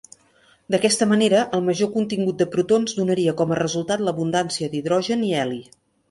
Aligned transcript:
D'aquesta 0.75 1.07
manera, 1.09 1.41
el 1.57 1.65
major 1.65 1.91
contingut 1.97 2.39
de 2.39 2.47
protons 2.55 2.95
donaria 2.99 3.35
com 3.41 3.53
a 3.55 3.59
resultat 3.59 4.05
l'abundància 4.07 4.71
d'hidrogen 4.73 5.27
i 5.29 5.31
heli. 5.43 5.61